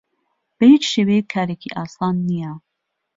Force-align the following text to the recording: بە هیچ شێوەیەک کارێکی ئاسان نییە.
بە 0.57 0.65
هیچ 0.73 0.83
شێوەیەک 0.93 1.27
کارێکی 1.33 1.75
ئاسان 1.75 2.15
نییە. 2.27 2.53